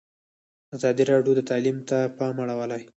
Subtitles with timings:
[0.75, 2.81] ازادي راډیو د تعلیم ته پام اړولی.